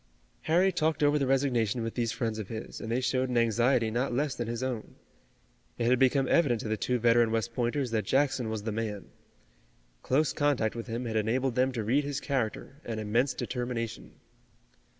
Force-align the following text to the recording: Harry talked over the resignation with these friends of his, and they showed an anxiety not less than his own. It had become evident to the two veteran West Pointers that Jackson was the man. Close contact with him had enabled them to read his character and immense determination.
Harry 0.41 0.71
talked 0.71 1.03
over 1.03 1.19
the 1.19 1.27
resignation 1.27 1.83
with 1.83 1.93
these 1.93 2.11
friends 2.11 2.39
of 2.39 2.47
his, 2.47 2.81
and 2.81 2.91
they 2.91 2.99
showed 3.01 3.29
an 3.29 3.37
anxiety 3.37 3.91
not 3.91 4.11
less 4.11 4.33
than 4.33 4.47
his 4.47 4.63
own. 4.63 4.95
It 5.77 5.85
had 5.85 5.99
become 5.99 6.27
evident 6.27 6.61
to 6.61 6.67
the 6.67 6.75
two 6.75 6.97
veteran 6.97 7.29
West 7.29 7.53
Pointers 7.53 7.91
that 7.91 8.03
Jackson 8.03 8.49
was 8.49 8.63
the 8.63 8.71
man. 8.71 9.09
Close 10.01 10.33
contact 10.33 10.75
with 10.75 10.87
him 10.87 11.05
had 11.05 11.17
enabled 11.17 11.53
them 11.53 11.71
to 11.73 11.83
read 11.83 12.03
his 12.03 12.19
character 12.19 12.77
and 12.83 12.99
immense 12.99 13.35
determination. 13.35 14.13